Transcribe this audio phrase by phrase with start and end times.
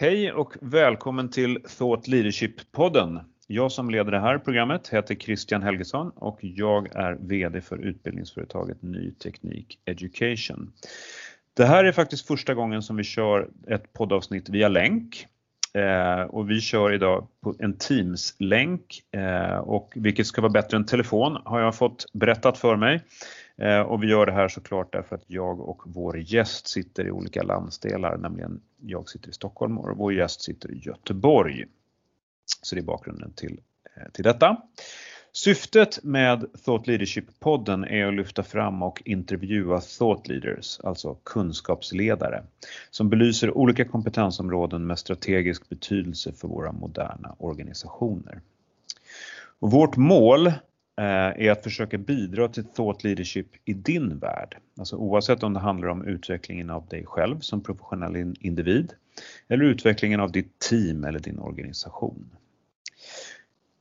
[0.00, 3.20] Hej och välkommen till Thought Leadership-podden.
[3.46, 8.82] Jag som leder det här programmet heter Christian Helgesson och jag är VD för utbildningsföretaget
[8.82, 10.72] Ny Teknik Education.
[11.54, 15.26] Det här är faktiskt första gången som vi kör ett poddavsnitt via länk.
[15.74, 20.86] Eh, och vi kör idag på en Teams-länk eh, och vilket ska vara bättre än
[20.86, 23.02] telefon har jag fått berättat för mig.
[23.58, 27.10] Eh, och vi gör det här såklart därför att jag och vår gäst sitter i
[27.10, 31.64] olika landsdelar, nämligen jag sitter i Stockholm och vår gäst sitter i Göteborg.
[32.62, 33.60] Så det är bakgrunden till,
[33.96, 34.56] eh, till detta.
[35.32, 42.44] Syftet med Thought Leadership-podden är att lyfta fram och intervjua thought leaders, alltså kunskapsledare,
[42.90, 48.40] som belyser olika kompetensområden med strategisk betydelse för våra moderna organisationer.
[49.60, 50.52] Och vårt mål
[50.98, 54.56] Eh, är att försöka bidra till thought leadership i din värld.
[54.78, 58.92] Alltså oavsett om det handlar om utvecklingen av dig själv som professionell individ
[59.48, 62.30] eller utvecklingen av ditt team eller din organisation.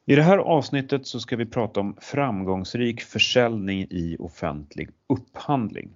[0.06, 5.89] I det här avsnittet så ska vi prata om framgångsrik försäljning i offentlig upphandling.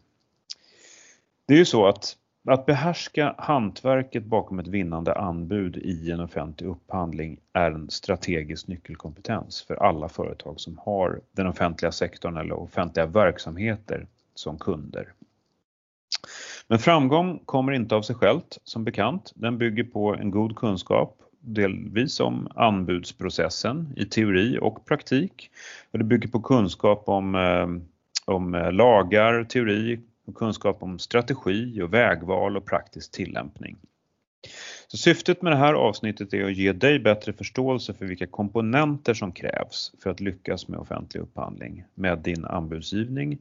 [1.48, 6.68] Det är ju så att att behärska hantverket bakom ett vinnande anbud i en offentlig
[6.68, 13.06] upphandling är en strategisk nyckelkompetens för alla företag som har den offentliga sektorn eller offentliga
[13.06, 15.14] verksamheter som kunder.
[16.68, 19.32] Men framgång kommer inte av sig självt som bekant.
[19.36, 25.52] Den bygger på en god kunskap delvis om anbudsprocessen i teori och praktik.
[25.92, 27.68] Och det bygger på kunskap om, eh,
[28.36, 30.00] om eh, lagar, teori,
[30.32, 33.78] och kunskap om strategi och vägval och praktisk tillämpning.
[34.88, 39.14] Så syftet med det här avsnittet är att ge dig bättre förståelse för vilka komponenter
[39.14, 43.38] som krävs för att lyckas med offentlig upphandling med din anbudsgivning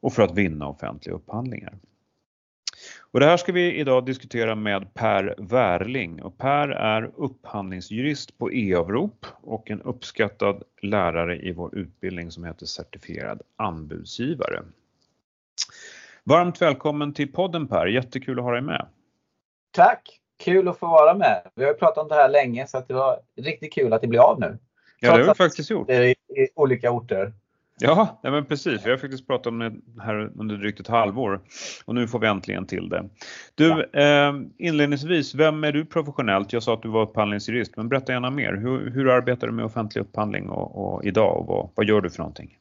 [0.00, 1.74] och för att vinna offentliga upphandlingar.
[3.10, 8.52] Och det här ska vi idag diskutera med Per Wärling och Per är upphandlingsjurist på
[8.52, 14.62] e-avrop och en uppskattad lärare i vår utbildning som heter certifierad anbudsgivare.
[16.24, 18.86] Varmt välkommen till podden Per, jättekul att ha dig med.
[19.70, 20.08] Tack,
[20.44, 21.42] kul att få vara med.
[21.54, 24.00] Vi har ju pratat om det här länge så att det var riktigt kul att
[24.00, 24.58] det blir av nu.
[25.00, 25.90] Ja, det har vi faktiskt gjort.
[25.90, 27.32] I, I olika orter.
[27.78, 28.86] Ja, ja men precis.
[28.86, 31.40] Vi har faktiskt pratat om det här under drygt ett halvår
[31.84, 33.08] och nu får vi äntligen till det.
[33.54, 36.52] Du, eh, inledningsvis, vem är du professionellt?
[36.52, 38.52] Jag sa att du var upphandlingsjurist, men berätta gärna mer.
[38.52, 42.10] Hur, hur arbetar du med offentlig upphandling och, och idag och vad, vad gör du
[42.10, 42.58] för någonting?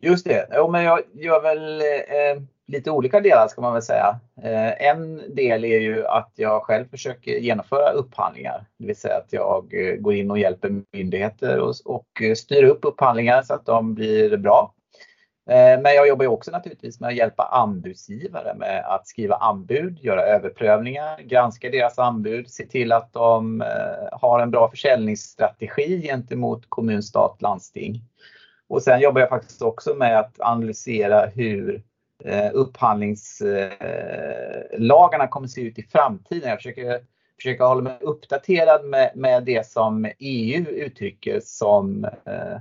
[0.00, 0.48] Just det.
[0.52, 4.20] Jo, men jag gör väl eh, lite olika delar ska man väl säga.
[4.42, 8.66] Eh, en del är ju att jag själv försöker genomföra upphandlingar.
[8.78, 12.64] Det vill säga att jag eh, går in och hjälper myndigheter och, och eh, styr
[12.64, 14.72] upp upphandlingar så att de blir bra.
[15.50, 19.98] Eh, men jag jobbar ju också naturligtvis med att hjälpa anbudsgivare med att skriva anbud,
[19.98, 26.62] göra överprövningar, granska deras anbud, se till att de eh, har en bra försäljningsstrategi gentemot
[26.68, 28.02] kommun, stat, landsting.
[28.68, 31.82] Och sen jobbar jag faktiskt också med att analysera hur
[32.24, 36.48] eh, upphandlingslagarna eh, kommer kommer se ut i framtiden.
[36.48, 37.00] Jag försöker,
[37.36, 42.56] försöker hålla mig uppdaterad med, med det som EU uttrycker som eh,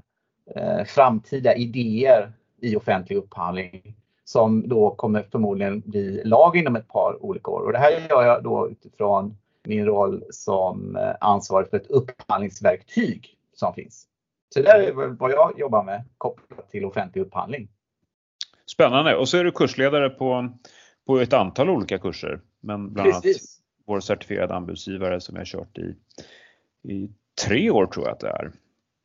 [0.55, 7.25] eh, framtida idéer i offentlig upphandling som då kommer förmodligen bli lag inom ett par
[7.25, 7.61] olika år.
[7.61, 13.73] Och det här gör jag då utifrån min roll som ansvarig för ett upphandlingsverktyg som
[13.73, 14.07] finns.
[14.55, 17.67] Så det är vad jag jobbar med kopplat till offentlig upphandling.
[18.65, 20.49] Spännande och så är du kursledare på,
[21.07, 22.41] på ett antal olika kurser.
[22.61, 23.25] Men bland Precis.
[23.25, 25.95] annat vår certifierade anbudsgivare som jag kört i,
[26.93, 27.09] i
[27.47, 28.51] tre år tror jag att det är.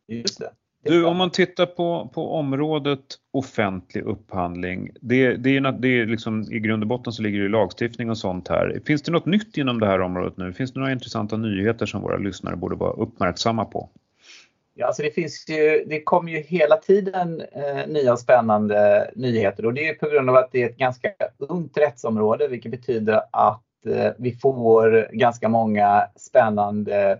[0.08, 0.50] Just det.
[0.82, 6.42] Du, om man tittar på, på området offentlig upphandling, det, det är, det är liksom,
[6.52, 8.80] i grund och botten så ligger det i lagstiftning och sånt här.
[8.86, 10.52] Finns det något nytt inom det här området nu?
[10.52, 13.90] Finns det några intressanta nyheter som våra lyssnare borde vara uppmärksamma på?
[14.80, 19.74] Ja, alltså det, finns ju, det kommer ju hela tiden eh, nya spännande nyheter och
[19.74, 23.86] det är på grund av att det är ett ganska ungt rättsområde vilket betyder att
[23.86, 27.18] eh, vi får ganska många spännande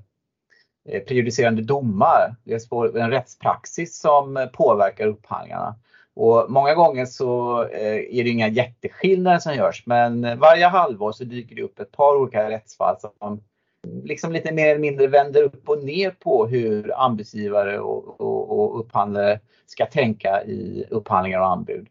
[0.88, 2.34] eh, prejudicerande domar.
[2.44, 5.74] Vi får en rättspraxis som påverkar upphandlingarna.
[6.14, 11.12] Och många gånger så eh, är det inga jätteskillnader som görs men eh, varje halvår
[11.12, 13.40] så dyker det upp ett par olika rättsfall som
[14.04, 18.80] liksom lite mer eller mindre vänder upp och ner på hur anbudsgivare och, och, och
[18.80, 21.88] upphandlare ska tänka i upphandlingar och anbud.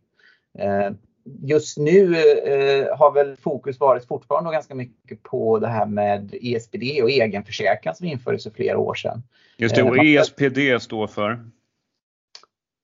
[0.59, 0.91] Eh,
[1.41, 7.01] just nu eh, har väl fokus varit fortfarande ganska mycket på det här med ESPD
[7.03, 9.23] och egenförsäkran som infördes för flera år sedan.
[9.57, 11.39] Just det, och eh, ESPD står för?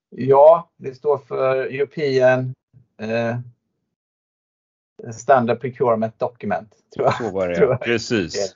[0.10, 2.54] Ja, det står för European
[3.02, 3.38] eh,
[5.12, 6.70] Standard Procurement Document.
[6.96, 7.18] Tror jag.
[7.18, 8.56] Så var det, precis.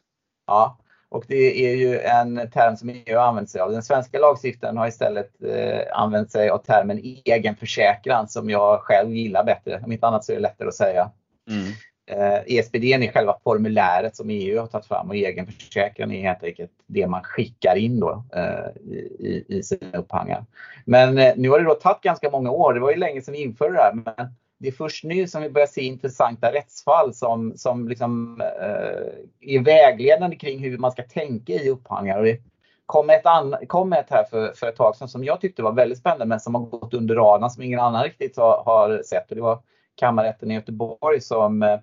[0.49, 0.77] Ja,
[1.09, 3.71] och det är ju en term som EU har använt sig av.
[3.71, 9.15] Den svenska lagstiftaren har istället eh, använt sig av termen egen försäkran som jag själv
[9.15, 9.81] gillar bättre.
[9.85, 11.11] Om inte annat så är det lättare att säga.
[11.49, 11.71] Mm.
[12.11, 16.43] Eh, ESPD är själva formuläret som EU har tagit fram och egen försäkran är helt
[16.43, 20.45] enkelt det man skickar in då, eh, i, i sina upphandlingar.
[20.85, 22.73] Men eh, nu har det då tagit ganska många år.
[22.73, 23.93] Det var ju länge sedan vi införde det här.
[23.93, 29.55] Men det är först nu som vi börjar se intressanta rättsfall som, som liksom, eh,
[29.55, 32.17] är vägledande kring hur man ska tänka i upphandlingar.
[32.17, 32.41] Och det
[32.85, 35.71] kom ett, an, kom ett här för, för ett tag sedan som jag tyckte var
[35.71, 39.29] väldigt spännande men som har gått under radarn som ingen annan riktigt har, har sett.
[39.29, 39.59] Och det var
[39.95, 41.79] kammarrätten i Göteborg som eh,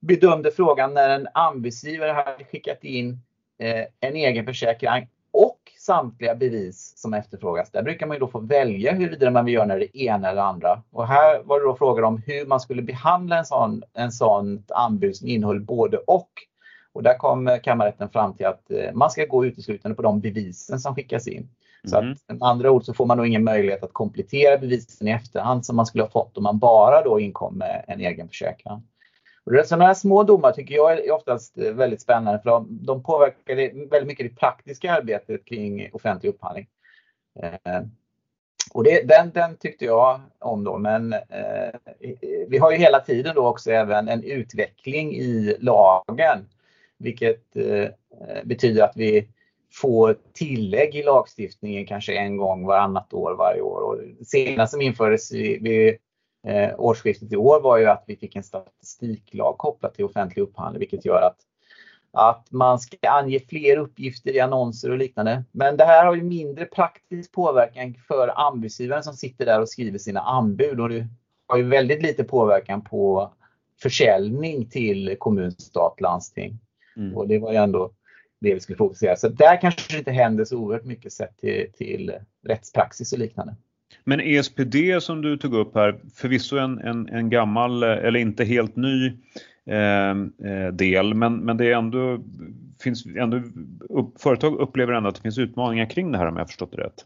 [0.00, 3.20] bedömde frågan när en anbudsgivare hade skickat in
[3.58, 4.88] eh, en egen försäkring
[5.32, 7.70] och samtliga bevis som efterfrågas.
[7.70, 10.82] Där brukar man ju då få välja huruvida man vill göra det ena eller andra.
[10.90, 14.64] Och här var det då frågan om hur man skulle behandla en sån, en sån
[14.68, 16.30] anbud som innehöll både och.
[16.92, 20.80] Och där kom kammarrätten fram till att eh, man ska gå uteslutande på de bevisen
[20.80, 21.48] som skickas in.
[21.84, 22.16] Så att, mm.
[22.26, 25.76] med andra ord så får man då ingen möjlighet att komplettera bevisen i efterhand som
[25.76, 28.82] man skulle ha fått om man bara då inkom med en egen försäkran.
[29.64, 33.54] Sådana här små domar tycker jag är oftast eh, väldigt spännande för de, de påverkar
[33.90, 36.66] väldigt mycket det praktiska arbetet kring offentlig upphandling.
[37.40, 37.82] Eh,
[38.74, 41.70] och det, den, den tyckte jag om då, men eh,
[42.48, 46.48] vi har ju hela tiden då också även en utveckling i lagen,
[46.98, 47.88] vilket eh,
[48.44, 49.28] betyder att vi
[49.72, 53.80] får tillägg i lagstiftningen kanske en gång varannat år varje år.
[53.80, 55.96] Och senast som infördes vid
[56.46, 60.78] eh, årsskiftet i år var ju att vi fick en statistiklag kopplat till offentlig upphandling
[60.78, 61.36] vilket gör att,
[62.12, 65.44] att man ska ange fler uppgifter i annonser och liknande.
[65.52, 69.98] Men det här har ju mindre praktisk påverkan för anbudsgivaren som sitter där och skriver
[69.98, 71.08] sina anbud och det
[71.46, 73.32] har ju väldigt lite påverkan på
[73.82, 76.58] försäljning till kommun, stat, landsting.
[76.96, 77.16] Mm.
[77.16, 77.90] Och det var ju ändå
[78.40, 79.16] det vi skulle fokusera.
[79.16, 82.12] Så där kanske det inte händer så oerhört mycket sett till, till
[82.46, 83.56] rättspraxis och liknande.
[84.04, 88.44] Men ESPD som du tog upp här, förvisso en, en, en gammal, eh, eller inte
[88.44, 89.06] helt ny
[89.66, 90.10] eh,
[90.50, 92.18] eh, del, men, men det är ändå,
[92.82, 93.42] finns ändå
[93.88, 96.82] upp, företag upplever ändå att det finns utmaningar kring det här om jag förstått det
[96.82, 97.04] rätt.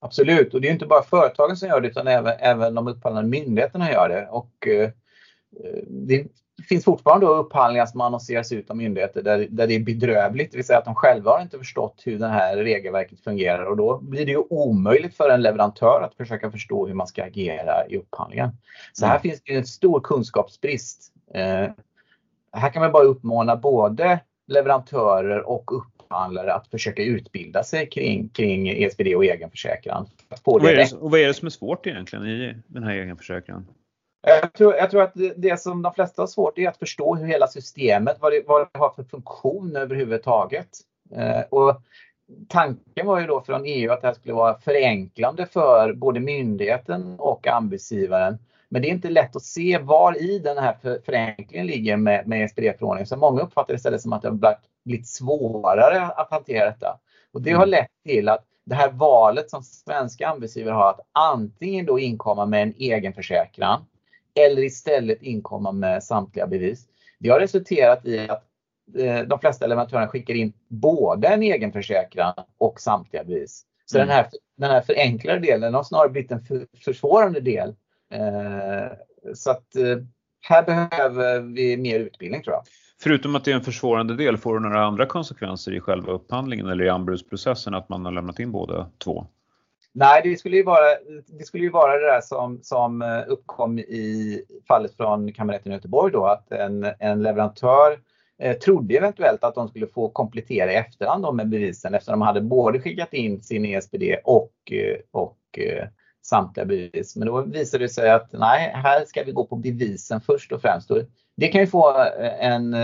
[0.00, 3.30] Absolut, och det är inte bara företagen som gör det utan även, även de upphandlande
[3.30, 4.26] myndigheterna gör det.
[4.30, 6.26] Och, eh, eh det
[6.62, 10.66] finns fortfarande upphandlingar som annonseras ut av myndigheter där, där det är bedrövligt, det vill
[10.66, 14.26] säga att de själva har inte förstått hur det här regelverket fungerar och då blir
[14.26, 18.50] det ju omöjligt för en leverantör att försöka förstå hur man ska agera i upphandlingen.
[18.92, 19.22] Så här mm.
[19.22, 21.12] finns det en stor kunskapsbrist.
[21.34, 21.70] Eh,
[22.52, 28.68] här kan man bara uppmana både leverantörer och upphandlare att försöka utbilda sig kring, kring
[28.68, 30.08] ESPD och egenförsäkran.
[30.44, 32.92] Och vad, är det, och vad är det som är svårt egentligen i den här
[32.92, 33.66] egenförsäkran?
[34.22, 37.26] Jag tror, jag tror, att det som de flesta har svårt är att förstå hur
[37.26, 40.68] hela systemet, vad det, vad det har för funktion överhuvudtaget.
[41.14, 41.82] Eh, och
[42.48, 47.16] tanken var ju då från EU att det här skulle vara förenklande för både myndigheten
[47.18, 48.38] och anbudsgivaren.
[48.68, 52.50] Men det är inte lätt att se var i den här förenklingen ligger med, med
[52.50, 53.06] SPD-förordningen.
[53.06, 56.98] Så många uppfattar det istället som att det har blivit svårare att hantera detta.
[57.32, 57.70] Och det har mm.
[57.70, 62.62] lett till att det här valet som svenska anbudsgivare har att antingen då inkomma med
[62.62, 63.84] en egen försäkran
[64.40, 66.86] eller istället inkomma med samtliga bevis.
[67.18, 68.44] Det har resulterat i att
[68.98, 73.64] eh, de flesta leverantörer skickar in både en egen försäkran och samtliga bevis.
[73.86, 74.08] Så mm.
[74.08, 77.68] den, här, den här förenklade delen har snarare blivit en för, försvårande del.
[78.12, 78.92] Eh,
[79.34, 79.96] så att eh,
[80.40, 82.62] här behöver vi mer utbildning tror jag.
[83.02, 86.68] Förutom att det är en försvårande del, får det några andra konsekvenser i själva upphandlingen
[86.68, 89.26] eller i anbudsprocessen att man har lämnat in båda två?
[89.94, 90.84] Nej, det skulle ju vara
[91.38, 95.74] det, skulle ju vara det där som, som eh, uppkom i fallet från kammarrätten i
[95.74, 97.98] Göteborg då att en, en leverantör
[98.38, 102.40] eh, trodde eventuellt att de skulle få komplettera i efterhand med bevisen eftersom de hade
[102.40, 105.88] både skickat in sin ESPD och, eh, och eh,
[106.22, 107.16] samtliga bevis.
[107.16, 110.62] Men då visade det sig att nej, här ska vi gå på bevisen först och
[110.62, 110.90] främst.
[111.36, 112.06] Det kan ju få
[112.40, 112.76] en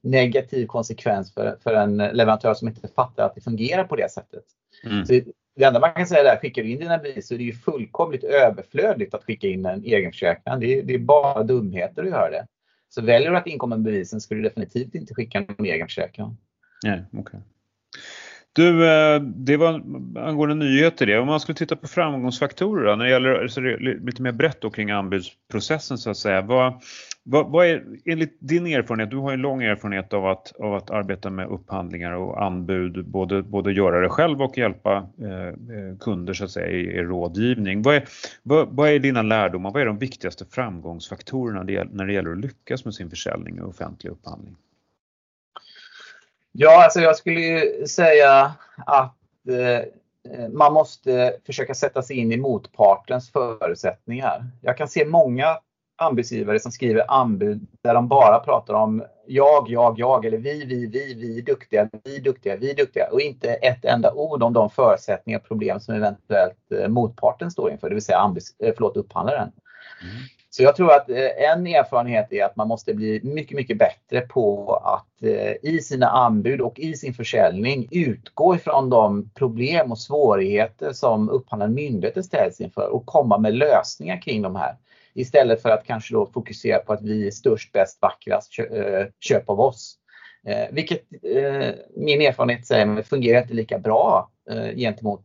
[0.00, 4.44] negativ konsekvens för, för en leverantör som inte fattar att det fungerar på det sättet.
[4.84, 5.06] Mm.
[5.06, 5.20] Så
[5.56, 7.44] det enda man kan säga är att skickar du in dina bevis så är det
[7.44, 10.60] ju fullkomligt överflödigt att skicka in en egenförsäkran.
[10.60, 12.46] Det är, det är bara dumheter att göra det.
[12.88, 16.36] Så väljer du att inkomma med bevisen ska du definitivt inte skicka någon egenförsäkran.
[16.84, 17.40] Nej, okay.
[18.56, 19.82] Du, eh, det var
[20.16, 21.18] angående nyheter det.
[21.18, 24.70] Om man skulle titta på framgångsfaktorer då, när det gäller alltså lite mer brett då
[24.70, 26.42] kring anbudsprocessen så att säga.
[26.42, 26.82] Vad,
[27.22, 30.90] vad, vad, är enligt din erfarenhet, du har ju lång erfarenhet av att, av att
[30.90, 36.34] arbeta med upphandlingar och anbud, både, både göra det själv och hjälpa eh, eh kunder
[36.34, 37.82] så att säga i, i rådgivning.
[37.82, 38.04] Vad är,
[38.42, 39.70] vad, vad, är dina lärdomar?
[39.70, 44.10] Vad är de viktigaste framgångsfaktorerna när det gäller att lyckas med sin försäljning och offentlig
[44.10, 44.56] upphandling?
[46.58, 48.52] Ja, alltså jag skulle säga
[48.86, 49.16] att
[49.48, 54.46] eh, man måste försöka sätta sig in i motpartens förutsättningar.
[54.60, 55.58] Jag kan se många
[55.96, 60.86] anbudsgivare som skriver anbud där de bara pratar om jag, jag, jag eller vi, vi,
[60.86, 64.42] vi, vi är duktiga, vi är duktiga, vi är duktiga och inte ett enda ord
[64.42, 68.60] om de förutsättningar och problem som eventuellt eh, motparten står inför, det vill säga anbuds,
[68.60, 69.52] eh, förlåt, upphandlaren.
[70.02, 70.14] Mm.
[70.56, 74.20] Så jag tror att eh, en erfarenhet är att man måste bli mycket, mycket bättre
[74.20, 79.98] på att eh, i sina anbud och i sin försäljning utgå ifrån de problem och
[79.98, 84.76] svårigheter som upphandlande myndigheter ställs inför och komma med lösningar kring de här.
[85.14, 89.50] Istället för att kanske då fokusera på att vi är störst, bäst, vackrast, eh, köp
[89.50, 89.96] av oss.
[90.70, 91.02] Vilket
[91.96, 94.30] min erfarenhet säger mig fungerar inte lika bra
[94.76, 95.24] gentemot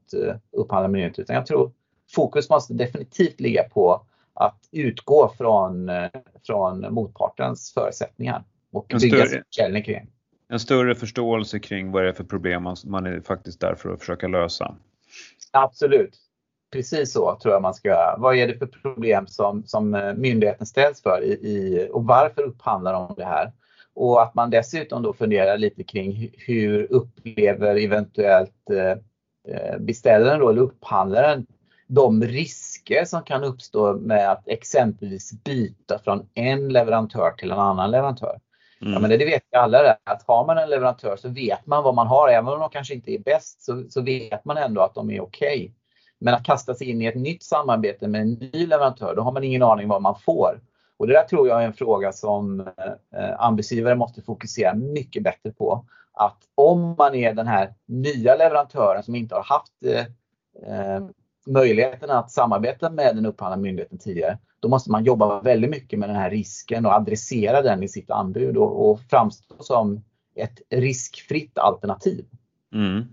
[0.51, 1.21] upphandlande myndigheter.
[1.21, 1.71] Utan jag tror
[2.15, 4.05] fokus måste definitivt ligga på
[4.41, 6.09] att utgå från, eh,
[6.45, 10.07] från motpartens förutsättningar och en bygga sin försäljning kring.
[10.49, 13.99] En större förståelse kring vad det är för problem man är faktiskt där för att
[13.99, 14.75] försöka lösa.
[15.51, 16.17] Absolut.
[16.71, 18.17] Precis så tror jag man ska göra.
[18.17, 22.41] Vad är det för problem som, som eh, myndigheten ställs för i, i, och varför
[22.41, 23.51] upphandlar de det här?
[23.93, 30.61] Och att man dessutom då funderar lite kring hur upplever eventuellt eh, beställaren då, eller
[30.61, 31.45] upphandlaren
[31.87, 32.70] de risker
[33.05, 38.39] som kan uppstå med att exempelvis byta från en leverantör till en annan leverantör.
[38.81, 38.93] Mm.
[38.93, 41.95] Ja, men det, vet alla det, att har man en leverantör så vet man vad
[41.95, 42.29] man har.
[42.29, 45.21] Även om de kanske inte är bäst så, så vet man ändå att de är
[45.21, 45.47] okej.
[45.47, 45.71] Okay.
[46.19, 49.31] Men att kasta sig in i ett nytt samarbete med en ny leverantör, då har
[49.31, 50.61] man ingen aning vad man får.
[50.97, 52.59] Och det där tror jag är en fråga som
[53.15, 55.85] eh, måste fokusera mycket bättre på.
[56.13, 60.05] Att om man är den här nya leverantören som inte har haft eh,
[60.73, 61.01] eh
[61.45, 66.09] möjligheten att samarbeta med den upphandlande myndigheten tidigare, då måste man jobba väldigt mycket med
[66.09, 70.03] den här risken och adressera den i sitt anbud och, och framstå som
[70.35, 72.25] ett riskfritt alternativ.
[72.73, 73.03] Mm.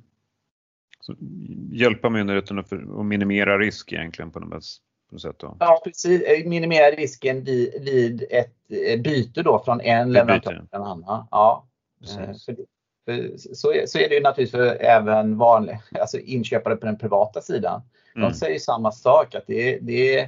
[1.73, 2.73] Hjälpa myndigheten att,
[3.05, 4.65] minimera risk egentligen på något
[5.23, 5.39] sätt?
[5.39, 5.57] Då.
[5.61, 6.23] Ja, precis.
[6.47, 11.27] Minimera risken vid, vid ett eh, byte då från en leverantör till en annan.
[11.31, 11.67] Ja.
[12.19, 12.35] Eh,
[13.37, 17.83] så, så är det ju naturligtvis för även vanliga alltså inköpare på den privata sidan.
[18.19, 18.31] Mm.
[18.31, 20.19] De säger samma sak, att det, det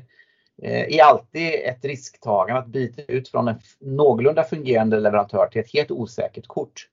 [0.62, 5.72] eh, är alltid ett risktagande att byta ut från en någorlunda fungerande leverantör till ett
[5.72, 6.88] helt osäkert kort.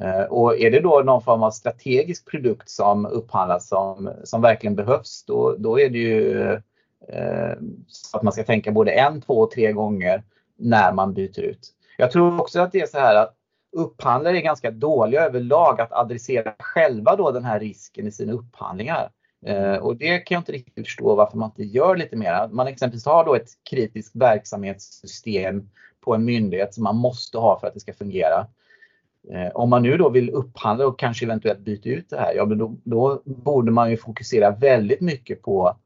[0.00, 4.76] Eh, och är det då någon form av strategisk produkt som upphandlas som, som verkligen
[4.76, 6.42] behövs, då, då är det ju
[7.08, 7.52] eh,
[7.86, 10.22] så att man ska tänka både en, två, och tre gånger
[10.56, 11.68] när man byter ut.
[11.98, 13.34] Jag tror också att det är så här att
[13.72, 19.10] upphandlare är ganska dåliga överlag att adressera själva då den här risken i sina upphandlingar.
[19.46, 22.48] Eh, och det kan jag inte riktigt förstå varför man inte gör lite mer.
[22.48, 25.70] Man exempelvis har då ett kritiskt verksamhetssystem
[26.00, 28.46] på en myndighet som man måste ha för att det ska fungera.
[29.30, 32.44] Eh, om man nu då vill upphandla och kanske eventuellt byta ut det här, ja
[32.44, 35.76] men då, då borde man ju fokusera väldigt mycket på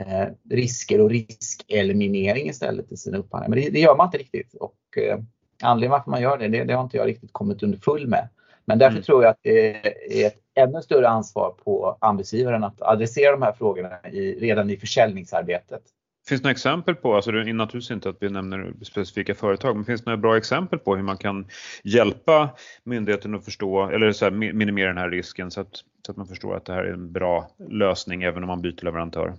[0.00, 3.56] eh, risker och riskeliminering istället i sina upphandlingar.
[3.56, 5.18] Men det, det, gör man inte riktigt och eh,
[5.62, 8.28] anledningen varför man gör det, det, det har inte jag riktigt kommit under full med.
[8.66, 9.02] Men därför mm.
[9.02, 9.86] tror jag att det
[10.22, 14.76] är ett ännu större ansvar på anbudsgivaren att adressera de här frågorna i, redan i
[14.76, 15.82] försäljningsarbetet.
[16.28, 19.76] Finns det några exempel på, alltså det är naturligtvis inte att vi nämner specifika företag,
[19.76, 21.46] men finns det några bra exempel på hur man kan
[21.84, 22.50] hjälpa
[22.84, 26.26] myndigheten att förstå eller så här, minimera den här risken så att, så att man
[26.26, 29.34] förstår att det här är en bra lösning även om man byter leverantör?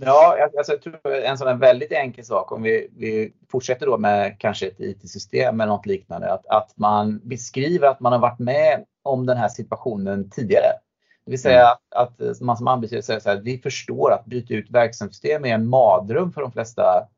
[0.00, 4.38] Ja, alltså jag tror en sån väldigt enkel sak om vi, vi fortsätter då med
[4.38, 6.32] kanske ett IT-system eller något liknande.
[6.32, 10.72] Att, att man beskriver att man har varit med om den här situationen tidigare.
[11.24, 14.54] Det vill säga att, att man som anbudsgivare säger så här, vi förstår att byta
[14.54, 17.08] ut verksamhetssystem är en madrum för de flesta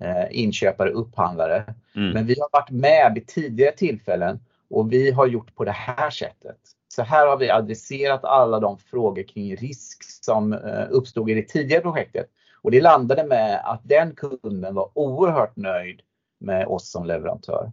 [0.00, 1.74] eh, inköpare och upphandlare.
[1.96, 2.10] Mm.
[2.10, 6.10] Men vi har varit med vid tidigare tillfällen och vi har gjort på det här
[6.10, 6.56] sättet.
[6.88, 11.42] Så här har vi adresserat alla de frågor kring risk som eh, uppstod i det
[11.42, 12.26] tidigare projektet.
[12.62, 16.00] Och det landade med att den kunden var oerhört nöjd
[16.40, 17.72] med oss som leverantör.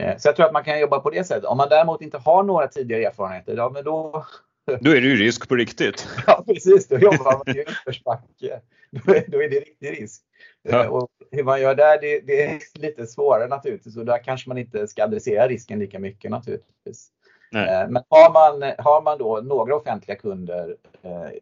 [0.00, 1.44] Eh, så jag tror att man kan jobba på det sättet.
[1.44, 4.24] Om man däremot inte har några tidigare erfarenheter, ja men då...
[4.80, 6.08] Då är det ju risk på riktigt.
[6.26, 8.60] Ja precis, då jobbar man i utförsbacke.
[8.90, 10.22] Då är, då är det riktig risk.
[10.62, 10.88] Ja.
[10.88, 14.58] Och hur man gör där, det, det, är lite svårare naturligtvis och där kanske man
[14.58, 17.10] inte ska adressera risken lika mycket naturligtvis.
[17.54, 17.88] Nej.
[17.88, 20.76] Men har man, har man då några offentliga kunder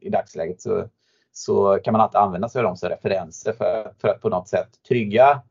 [0.00, 0.88] i dagsläget så,
[1.32, 4.48] så kan man alltid använda sig av dem som referenser för, för att på något
[4.48, 5.42] sätt trygga,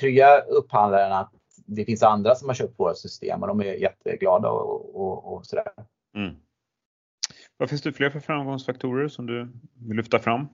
[0.00, 1.30] trygga upphandlaren att
[1.66, 5.46] det finns andra som har köpt våra system och de är jätteglada och, och, och
[5.46, 5.72] sådär.
[6.14, 6.36] Mm.
[7.56, 10.48] Vad finns det fler för framgångsfaktorer som du vill lyfta fram?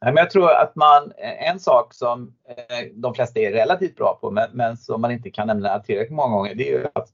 [0.00, 4.50] Jag tror att man, en sak som eh, de flesta är relativt bra på men,
[4.52, 7.08] men som man inte kan nämna tillräckligt många gånger det är att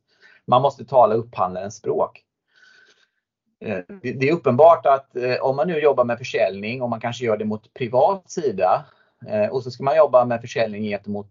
[0.51, 2.25] man måste tala upphandlarens språk.
[3.65, 7.25] Eh, det är uppenbart att eh, om man nu jobbar med försäljning och man kanske
[7.25, 8.85] gör det mot privat sida
[9.51, 11.31] och så ska man jobba med försäljning gentemot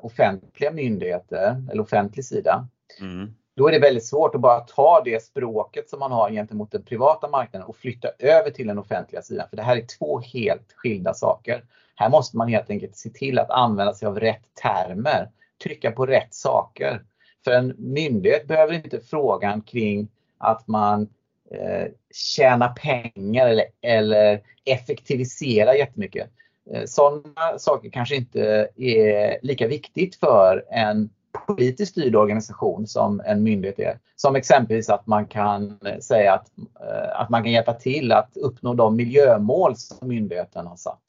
[0.00, 2.68] offentliga myndigheter eller offentlig sida.
[3.00, 6.70] Mm då är det väldigt svårt att bara ta det språket som man har gentemot
[6.70, 9.48] den privata marknaden och flytta över till den offentliga sidan.
[9.48, 11.64] För det här är två helt skilda saker.
[11.94, 15.30] Här måste man helt enkelt se till att använda sig av rätt termer,
[15.62, 17.02] trycka på rätt saker.
[17.44, 21.08] För en myndighet behöver inte frågan kring att man
[21.50, 26.30] eh, tjänar pengar eller, eller effektivisera jättemycket.
[26.70, 31.10] Eh, sådana saker kanske inte är lika viktigt för en
[31.46, 33.98] politiskt styrd organisation som en myndighet är.
[34.16, 36.46] Som exempelvis att man kan säga att,
[36.80, 41.02] eh, att man kan hjälpa till att uppnå de miljömål som myndigheten har satt.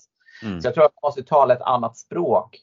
[0.43, 0.61] Mm.
[0.61, 2.59] Så jag tror att man måste tala ett annat språk.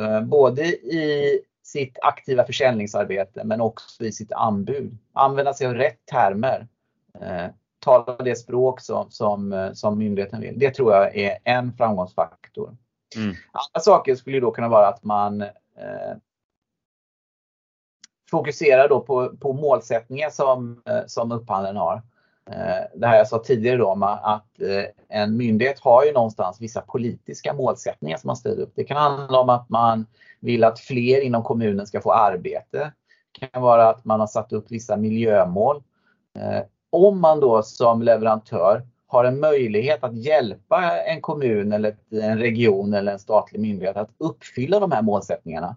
[0.00, 4.98] Eh, både i sitt aktiva försäljningsarbete men också i sitt anbud.
[5.12, 6.68] Använda sig av rätt termer.
[7.20, 7.46] Eh,
[7.78, 10.58] tala det språk som, som, som myndigheten vill.
[10.58, 12.76] Det tror jag är en framgångsfaktor.
[13.16, 13.34] Mm.
[13.52, 15.44] Andra saker skulle då kunna vara att man
[18.30, 22.02] fokuserar då på, på målsättningar som, eh, som upphandlaren har.
[22.50, 26.60] Eh, det här jag sa tidigare då om att eh, en myndighet har ju någonstans
[26.60, 28.72] vissa politiska målsättningar som man ställer upp.
[28.74, 30.06] Det kan handla om att man
[30.40, 32.92] vill att fler inom kommunen ska få arbete.
[33.40, 35.82] Det kan vara att man har satt upp vissa miljömål.
[36.38, 42.38] Eh, om man då som leverantör har en möjlighet att hjälpa en kommun eller en
[42.38, 45.76] region eller en statlig myndighet att uppfylla de här målsättningarna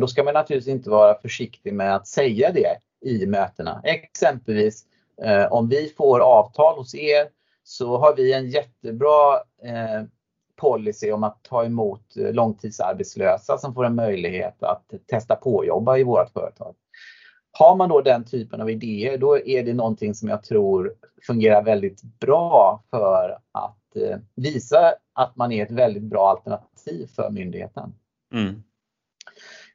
[0.00, 2.76] då ska man naturligtvis inte vara försiktig med att säga det
[3.10, 3.80] i mötena.
[3.84, 4.84] Exempelvis
[5.22, 7.28] Eh, om vi får avtal hos er
[7.62, 10.02] så har vi en jättebra eh,
[10.56, 15.96] policy om att ta emot eh, långtidsarbetslösa som får en möjlighet att testa på jobba
[15.96, 16.74] i vårt företag.
[17.52, 20.94] Har man då den typen av idéer då är det någonting som jag tror
[21.26, 27.30] fungerar väldigt bra för att eh, visa att man är ett väldigt bra alternativ för
[27.30, 27.94] myndigheten.
[28.34, 28.62] Mm.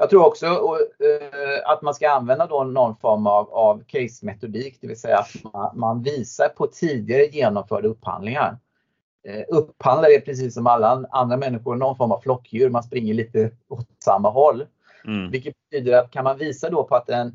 [0.04, 4.88] Jag tror också uh, att man ska använda då någon form av, av case-metodik, det
[4.88, 8.58] vill säga att man, man visar på tidigare genomförda upphandlingar.
[9.30, 13.52] Uh, upphandlare är precis som alla andra människor någon form av flockdjur, man springer lite
[13.68, 14.66] åt samma håll.
[15.06, 15.32] Mm.
[15.32, 17.32] Vilket betyder att kan man visa då på att en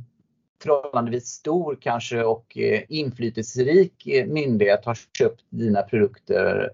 [0.62, 6.70] förhållandevis stor kanske och uh, inflytelserik myndighet har köpt dina produkter,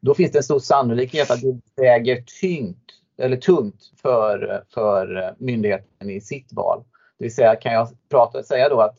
[0.00, 2.87] då finns det en stor sannolikhet att det väger tyngt
[3.18, 6.84] eller tungt för, för myndigheten i sitt val.
[7.18, 8.96] Det vill säga kan jag prata, säga då att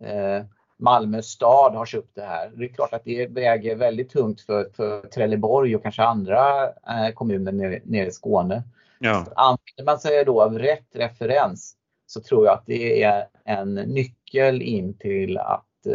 [0.00, 0.44] eh,
[0.78, 2.52] Malmö stad har köpt det här.
[2.54, 7.12] Det är klart att det väger väldigt tungt för, för Trelleborg och kanske andra eh,
[7.14, 8.62] kommuner nere, nere, i Skåne.
[8.98, 9.26] Ja.
[9.36, 14.62] Använder man sig då av rätt referens så tror jag att det är en nyckel
[14.62, 15.86] in till att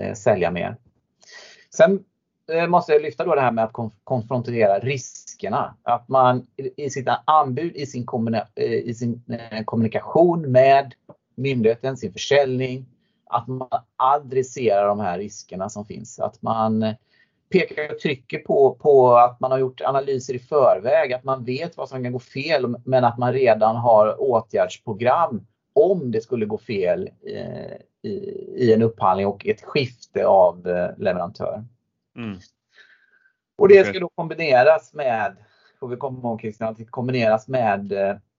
[0.00, 0.76] eh, sälja mer.
[1.74, 2.04] Sen
[2.52, 3.72] Eh, måste jag lyfta då det här med att
[4.04, 4.78] konfrontera
[5.40, 5.74] riskerna.
[5.82, 8.06] Att man i sitt anbud, i sin,
[8.54, 10.94] eh, i sin eh, kommunikation med
[11.34, 12.86] myndigheten, sin försäljning,
[13.26, 16.18] att man adresserar de här riskerna som finns.
[16.20, 16.94] Att man eh,
[17.52, 21.76] pekar och trycker på, på att man har gjort analyser i förväg, att man vet
[21.76, 26.58] vad som kan gå fel men att man redan har åtgärdsprogram om det skulle gå
[26.58, 27.08] fel
[28.02, 28.08] i,
[28.56, 30.62] i en upphandling och ett skifte av
[30.98, 31.64] leverantör.
[32.16, 32.38] Mm.
[33.60, 35.36] Och det ska då kombineras med,
[35.80, 37.92] får vi komma ihåg Christian, kombineras med,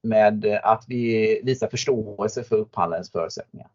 [0.03, 3.69] med att vi visar förståelse för upphandlarens förutsättningar.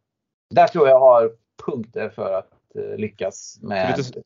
[0.51, 1.33] Där tror jag har
[1.67, 4.23] punkter för att eh, lyckas med lite,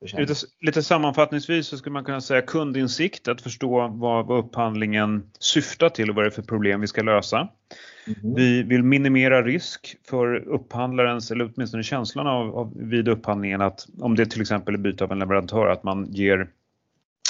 [0.00, 5.88] lite, lite, sammanfattningsvis så skulle man kunna säga kundinsikt, att förstå vad, vad upphandlingen syftar
[5.88, 7.48] till och vad det är för problem vi ska lösa.
[8.06, 8.34] Mm.
[8.34, 14.16] Vi vill minimera risk för upphandlarens, eller åtminstone känslan av, av vid upphandlingen att om
[14.16, 16.48] det till exempel är byte av en leverantör, att man ger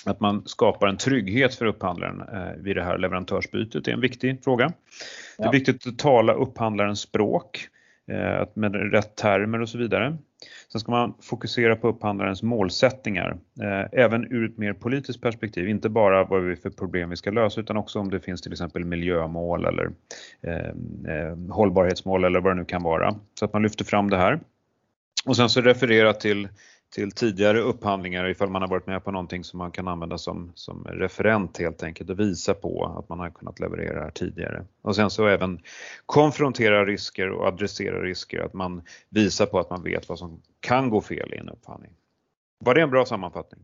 [0.04, 4.44] att man skapar en trygghet för upphandlaren eh, vid det här leverantörsbytet är en viktig
[4.44, 4.72] fråga.
[5.38, 7.68] Det är viktigt att tala upphandlarens språk
[8.08, 10.16] eh, med rätt termer och så vidare.
[10.72, 15.88] Sen ska man fokusera på upphandlarens målsättningar, eh, även ur ett mer politiskt perspektiv, inte
[15.88, 18.84] bara vad vi för problem vi ska lösa utan också om det finns till exempel
[18.84, 19.90] miljömål eller
[20.42, 20.68] eh,
[21.14, 23.14] eh hållbarhetsmål eller vad det nu kan vara.
[23.38, 24.40] Så att man lyfter fram det här.
[25.26, 26.48] Och sen så referera till
[26.94, 30.52] till tidigare upphandlingar ifall man har varit med på någonting som man kan använda som,
[30.54, 34.64] som referent helt enkelt och visa på att man har kunnat leverera tidigare.
[34.82, 35.60] Och sen så även
[36.06, 40.90] konfrontera risker och adressera risker, att man visar på att man vet vad som kan
[40.90, 41.92] gå fel i en upphandling.
[42.58, 43.60] Var det en bra sammanfattning?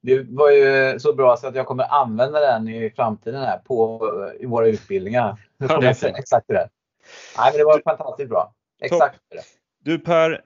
[0.00, 4.00] Det var ju så bra så att jag kommer använda den i framtiden här på,
[4.40, 5.40] i våra utbildningar.
[5.58, 6.68] Ja, det exakt det.
[7.38, 8.54] Nej, men det var fantastiskt bra.
[8.80, 9.57] Exakt det.
[9.84, 10.40] Du Per,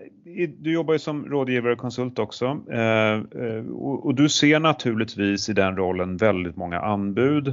[0.58, 5.52] du jobbar ju som rådgivare och konsult också eh, eh, och du ser naturligtvis i
[5.52, 7.48] den rollen väldigt många anbud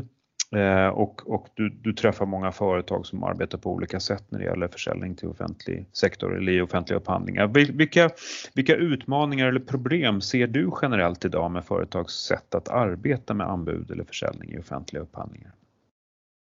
[0.56, 4.46] eh, och, och du, du, träffar många företag som arbetar på olika sätt när det
[4.46, 7.48] gäller försäljning till offentlig sektor eller i offentliga upphandlingar.
[7.74, 8.10] Vilka,
[8.54, 13.92] vilka utmaningar eller problem ser du generellt idag med företags sätt att arbeta med anbud
[13.92, 15.52] eller försäljning i offentliga upphandlingar?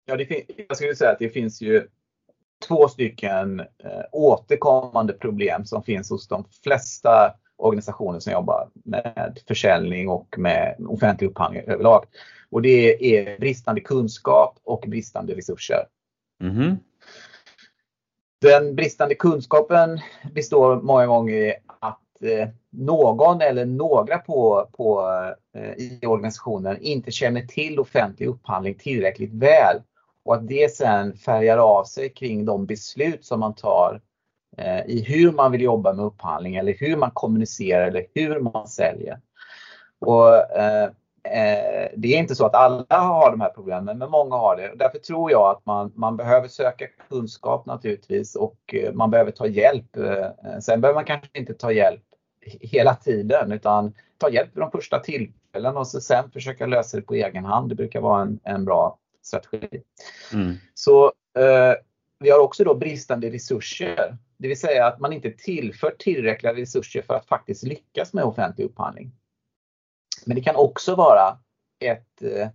[0.05, 1.87] Ja, det jag skulle säga att det finns ju
[2.67, 10.09] två stycken eh, återkommande problem som finns hos de flesta organisationer som jobbar med försäljning
[10.09, 12.05] och med offentlig upphandling överlag.
[12.49, 15.85] Och det är bristande kunskap och bristande resurser.
[16.43, 16.77] Mm.
[18.41, 19.99] Den bristande kunskapen
[20.31, 25.11] består många gånger i att eh, någon eller några på, på,
[25.55, 29.81] eh, i organisationen inte känner till offentlig upphandling tillräckligt väl
[30.27, 34.01] och att det sen färgar av sig kring de beslut som man tar
[34.57, 38.67] eh, i hur man vill jobba med upphandling eller hur man kommunicerar eller hur man
[38.67, 39.19] säljer.
[39.99, 40.83] Och, eh,
[41.23, 44.71] eh det är inte så att alla har de här problemen, men många har det.
[44.75, 49.47] Därför tror jag att man, man behöver söka kunskap naturligtvis och eh, man behöver ta
[49.47, 49.97] hjälp.
[49.97, 52.03] Eh, sen behöver man kanske inte ta hjälp
[52.61, 57.03] hela tiden utan ta hjälp vid de första tillfällena och så sen försöka lösa det
[57.03, 57.69] på egen hand.
[57.69, 59.81] Det brukar vara en, en bra strategi.
[60.33, 60.55] Mm.
[60.73, 61.05] Så
[61.37, 61.73] eh,
[62.19, 64.17] vi har också då bristande resurser.
[64.37, 68.65] Det vill säga att man inte tillför tillräckliga resurser för att faktiskt lyckas med offentlig
[68.65, 69.11] upphandling.
[70.25, 71.37] Men det kan också vara
[71.79, 72.47] ett eh,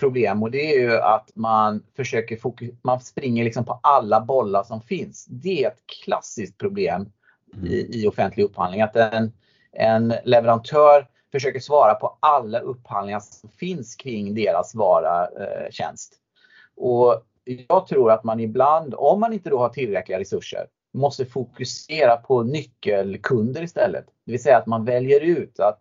[0.00, 4.62] problem och det är ju att man försöker fokus man springer liksom på alla bollar
[4.62, 5.26] som finns.
[5.26, 7.12] Det är ett klassiskt problem
[7.54, 7.66] mm.
[7.66, 8.82] i, i offentlig upphandling.
[8.82, 9.32] Att en,
[9.72, 16.14] en leverantör försöker svara på alla upphandlingar som finns kring deras vara, eh, tjänst.
[16.76, 22.16] Och jag tror att man ibland, om man inte då har tillräckliga resurser, måste fokusera
[22.16, 24.06] på nyckelkunder istället.
[24.26, 25.80] Det vill säga att man väljer ut att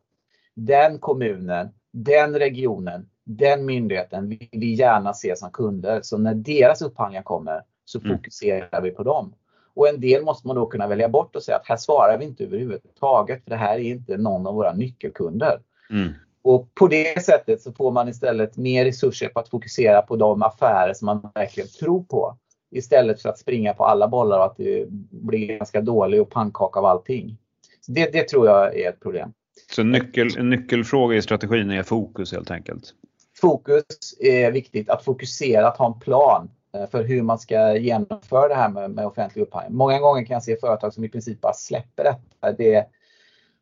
[0.55, 6.01] den kommunen, den regionen, den myndigheten vill vi gärna se som kunder.
[6.01, 8.17] Så när deras upphandlingar kommer så mm.
[8.17, 8.83] fokuserar mm.
[8.83, 9.33] vi på dem.
[9.73, 12.25] Och en del måste man då kunna välja bort och säga att här svarar vi
[12.25, 15.59] inte överhuvudtaget för det här är inte någon av våra nyckelkunder.
[15.89, 16.13] Mm.
[16.41, 20.43] Och på det sättet så får man istället mer resurser på att fokusera på de
[20.43, 22.37] affärer som man verkligen tror på.
[22.71, 26.79] Istället för att springa på alla bollar och att det blir ganska dålig och pannkaka
[26.79, 27.37] av allting.
[27.81, 29.33] Så det, det tror jag är ett problem.
[29.71, 32.93] Så nyckel, en nyckelfråga i strategin är fokus helt enkelt?
[33.41, 33.85] Fokus
[34.19, 36.49] är viktigt, att fokusera, att ha en plan.
[36.73, 39.77] Eh, för hur man ska genomföra det här med, med offentlig upphandling.
[39.77, 42.51] Många gånger kan jag se företag som i princip bara släpper detta.
[42.51, 42.85] Det,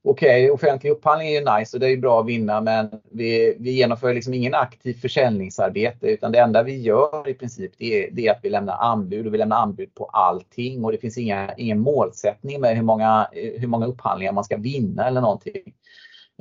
[0.10, 3.58] Okej, okay, offentlig upphandling är ju nice och det är bra att vinna men vi,
[3.60, 8.12] vi genomför liksom ingen aktiv försäljningsarbete utan det enda vi gör i princip det är,
[8.12, 11.18] det är att vi lämnar anbud och vi lämnar anbud på allting och det finns
[11.18, 15.74] inga, ingen målsättning med hur många, hur många upphandlingar man ska vinna eller någonting.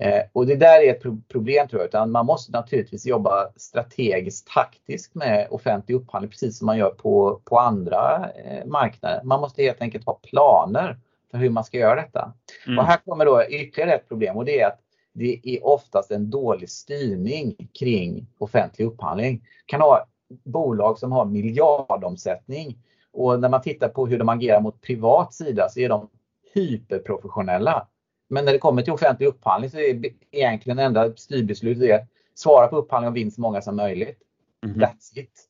[0.00, 4.48] Eh, och det där är ett problem tror jag, utan man måste naturligtvis jobba strategiskt
[4.48, 9.20] taktiskt med offentlig upphandling precis som man gör på, på andra eh, marknader.
[9.24, 10.98] Man måste helt enkelt ha planer
[11.30, 12.32] för hur man ska göra detta.
[12.66, 12.78] Mm.
[12.78, 14.80] Och här kommer då ytterligare ett problem och det är att
[15.12, 19.38] det är oftast en dålig styrning kring offentlig upphandling.
[19.38, 20.06] Du kan ha
[20.44, 22.78] bolag som har miljardomsättning
[23.12, 26.08] och när man tittar på hur de agerar mot privat sida så är de
[26.54, 27.86] hyperprofessionella.
[28.28, 32.76] Men när det kommer till offentlig upphandling så är egentligen enda styrbeslutet att svara på
[32.76, 34.18] upphandling och vinna så många som möjligt.
[34.64, 34.76] Mm.
[34.80, 35.48] That's it.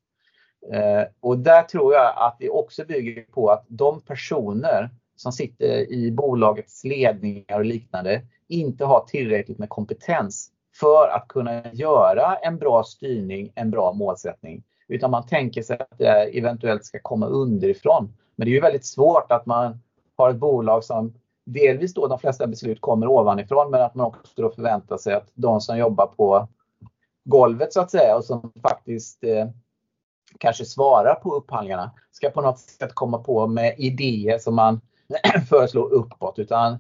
[0.72, 5.92] Eh, och där tror jag att det också bygger på att de personer som sitter
[5.92, 12.58] i bolagets ledningar och liknande inte har tillräckligt med kompetens för att kunna göra en
[12.58, 14.62] bra styrning, en bra målsättning.
[14.88, 18.14] Utan man tänker sig att det eventuellt ska komma underifrån.
[18.36, 19.80] Men det är ju väldigt svårt att man
[20.16, 21.14] har ett bolag som
[21.46, 25.30] delvis då de flesta beslut kommer ovanifrån men att man också då förväntar sig att
[25.35, 26.48] de som jobbar på
[27.24, 29.48] golvet så att säga och som faktiskt eh,
[30.38, 34.80] kanske svarar på upphandlingarna ska på något sätt komma på med idéer som man
[35.48, 36.78] föreslår uppåt utan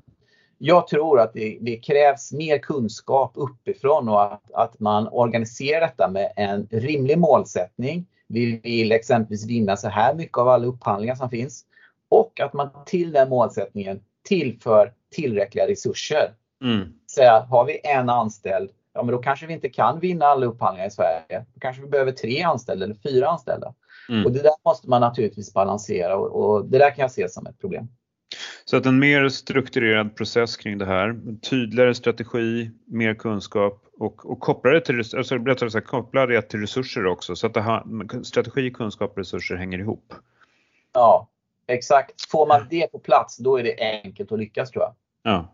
[0.58, 6.08] jag tror att det, det, krävs mer kunskap uppifrån och att, att man organiserar detta
[6.08, 8.06] med en rimlig målsättning.
[8.26, 11.64] Vi vill exempelvis vinna så här mycket av alla upphandlingar som finns
[12.08, 16.34] och att man till den målsättningen tillför tillräckliga resurser.
[16.62, 16.88] Mm.
[17.06, 20.88] Så har vi en anställd, ja men då kanske vi inte kan vinna alla upphandlingar
[20.88, 21.44] i Sverige.
[21.54, 23.74] Då kanske vi behöver tre anställda eller fyra anställda.
[24.08, 24.26] Mm.
[24.26, 27.46] Och det där måste man naturligtvis balansera och, och det där kan jag se som
[27.46, 27.88] ett problem.
[28.64, 31.16] Så att en mer strukturerad process kring det här,
[31.50, 36.60] tydligare strategi, mer kunskap och, och koppla det till, alltså, rättare sagt, koppla det till
[36.60, 37.86] resurser också så att ha,
[38.22, 40.14] strategi, kunskap och resurser hänger ihop.
[40.92, 41.28] Ja,
[41.66, 42.30] exakt.
[42.30, 44.94] Får man det på plats då är det enkelt att lyckas tror jag.
[45.22, 45.52] Ja.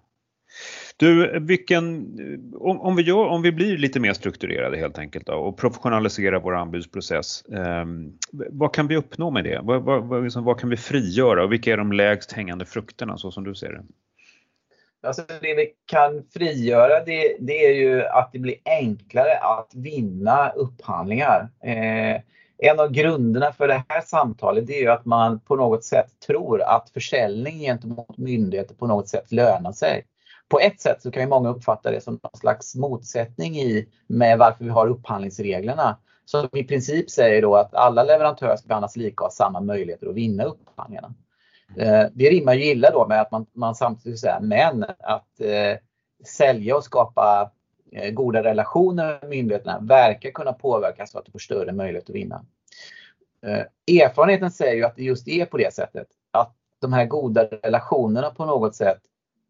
[0.96, 2.06] Du, vilken,
[2.54, 6.40] om, om, vi gör, om vi blir lite mer strukturerade helt enkelt då, och professionaliserar
[6.40, 7.84] vår anbudsprocess, eh,
[8.50, 9.60] vad kan vi uppnå med det?
[9.62, 13.30] Vad, vad, liksom, vad, kan vi frigöra och vilka är de lägst hängande frukterna så
[13.30, 13.84] som du ser det?
[15.06, 20.50] Alltså det vi kan frigöra det, det är ju att det blir enklare att vinna
[20.50, 21.48] upphandlingar.
[21.64, 22.20] Eh,
[22.62, 26.62] en av grunderna för det här samtalet är ju att man på något sätt tror
[26.62, 30.06] att försäljning gentemot myndigheter på något sätt lönar sig
[30.52, 34.38] på ett sätt så kan ju många uppfatta det som någon slags motsättning i med
[34.38, 35.96] varför vi har upphandlingsreglerna.
[36.24, 40.06] Som i princip säger då att alla leverantörer ska behandlas lika och ha samma möjligheter
[40.06, 41.14] att vinna upphandlingarna.
[41.76, 45.78] Eh, det rimmar ju illa då med att man, man samtidigt säger men att eh,
[46.24, 47.50] sälja och skapa
[47.92, 52.14] Eh, goda relationer med myndigheterna verkar kunna påverkas så att du får större möjlighet att
[52.14, 52.44] vinna.
[53.42, 56.06] Eh, erfarenheten säger ju att det just är på det sättet.
[56.30, 58.98] Att de här goda relationerna på något sätt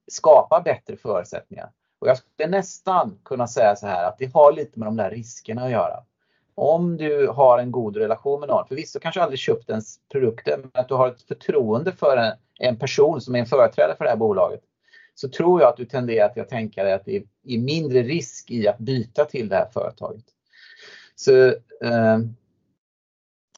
[0.09, 1.70] skapar bättre förutsättningar.
[1.98, 5.11] Och jag skulle nästan kunna säga så här att det har lite med de där
[5.11, 6.05] riskerna att göra.
[6.55, 10.70] Om du har en god relation med någon, förvisso kanske aldrig köpt ens produkter, men
[10.74, 14.11] att du har ett förtroende för en, en person som är en företrädare för det
[14.11, 14.61] här bolaget.
[15.14, 18.51] Så tror jag att du tenderar till att tänka dig att det är mindre risk
[18.51, 20.25] i att byta till det här företaget.
[21.14, 21.46] Så
[21.85, 22.18] eh,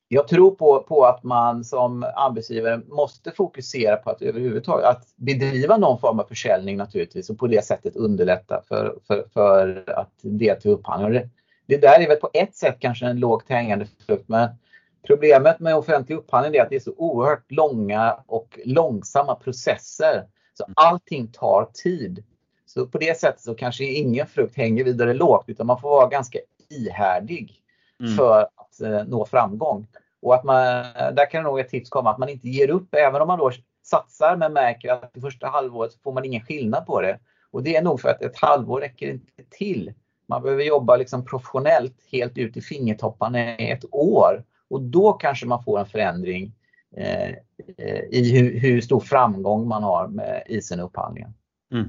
[0.08, 5.76] jag tror på, på att man som arbetsgivare måste fokusera på att överhuvudtaget att bedriva
[5.76, 10.68] någon form av försäljning naturligtvis och på det sättet underlätta för, för, för att delta
[10.68, 11.12] i upphandling.
[11.12, 11.28] Det,
[11.66, 14.48] det där är väl på ett sätt kanske en lågt hängande frukt men
[15.06, 20.26] problemet med offentlig upphandling är att det är så oerhört långa och långsamma processer.
[20.54, 22.24] Så allting tar tid.
[22.66, 26.08] Så på det sättet så kanske ingen frukt hänger vidare lågt utan man får vara
[26.08, 26.38] ganska
[26.70, 27.62] ihärdig
[28.00, 28.16] mm.
[28.16, 29.86] för att eh, nå framgång.
[30.22, 30.64] Och att man,
[30.94, 33.50] där kan nog ett tips komma att man inte ger upp även om man då
[33.82, 37.18] satsar men märker att det första halvåret så får man ingen skillnad på det.
[37.50, 39.92] Och det är nog för att ett halvår räcker inte till.
[40.26, 45.46] Man behöver jobba liksom professionellt helt ut i fingertopparna i ett år och då kanske
[45.46, 46.52] man får en förändring
[46.96, 47.34] Eh,
[48.10, 51.24] i hur, hur, stor framgång man har med, i sin upphandling.
[51.72, 51.88] Mm.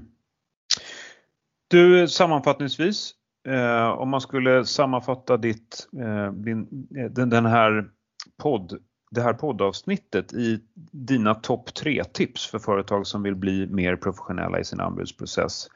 [1.67, 3.11] Du sammanfattningsvis,
[3.47, 7.89] eh, om man skulle sammanfatta ditt, eh, din, eh, den, den här
[8.37, 8.79] podd,
[9.11, 10.59] det här poddavsnittet i
[10.91, 15.67] dina topp tre tips för företag som vill bli mer professionella i sin anbudsprocess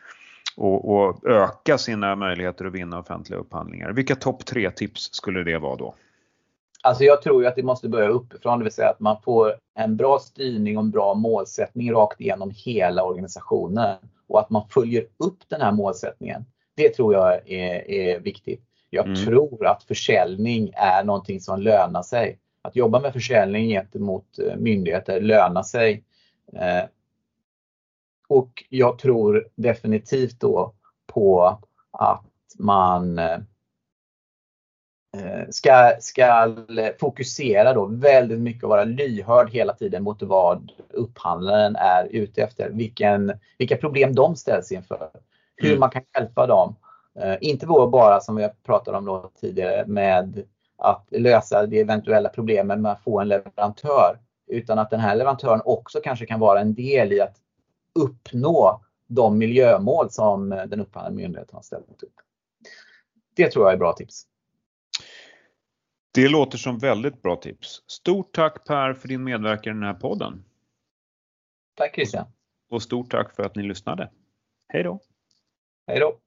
[0.57, 3.91] och, och öka sina möjligheter att vinna offentliga upphandlingar.
[3.91, 5.95] Vilka topp tre tips skulle det vara då?
[6.83, 9.97] Alltså jag tror att det måste börja uppifrån, det vill säga att man får en
[9.97, 15.39] bra styrning och en bra målsättning rakt igenom hela organisationen och att man följer upp
[15.47, 16.45] den här målsättningen.
[16.75, 18.63] Det tror jag är, är viktigt.
[18.89, 19.25] Jag mm.
[19.25, 22.39] tror att försäljning är någonting som lönar sig.
[22.61, 26.03] Att jobba med försäljning gentemot eh, myndigheter lönar sig.
[26.53, 26.83] Eh,
[28.27, 30.73] och jag tror definitivt då
[31.07, 31.59] på
[31.91, 32.25] att
[32.57, 33.37] man eh,
[35.49, 36.55] ska, ska
[36.99, 42.69] fokusera då väldigt mycket och vara lyhörd hela tiden mot vad upphandlaren är ute efter.
[42.69, 45.09] Vilken, vilka problem de ställs inför.
[45.55, 45.79] Hur mm.
[45.79, 46.75] man kan hjälpa dem.
[47.41, 50.43] Inte bara som vi pratade om då tidigare med
[50.77, 54.19] att lösa de eventuella problemen med att få en leverantör.
[54.47, 57.35] Utan att den här leverantören också kanske kan vara en del i att
[57.95, 62.13] uppnå de miljömål som den upphandlande myndigheten har ställt upp.
[63.35, 64.28] Det tror jag är bra tips.
[66.11, 67.83] Det låter som väldigt bra tips.
[67.87, 70.43] Stort tack Per för din medverkan i den här podden.
[71.75, 72.25] Tack Christian.
[72.69, 74.11] Och stort tack för att ni lyssnade.
[74.67, 74.99] Hej då!
[75.87, 76.19] Hej då!